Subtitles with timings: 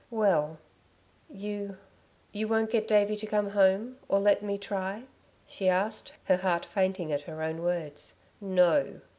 [0.09, 0.57] "Well...
[1.29, 1.77] you
[2.31, 5.03] you won't get Davey to come home, or let me try?"
[5.45, 8.15] she asked, her heart fainting at her own words.
[8.41, 9.01] "No."